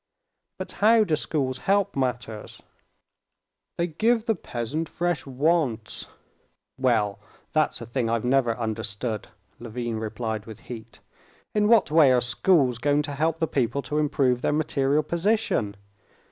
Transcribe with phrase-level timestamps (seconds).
[0.57, 2.63] "But how do schools help matters?"
[3.77, 6.07] "They give the peasant fresh wants."
[6.75, 7.19] "Well,
[7.53, 9.27] that's a thing I've never understood,"
[9.59, 11.01] Levin replied with heat.
[11.53, 15.75] "In what way are schools going to help the people to improve their material position?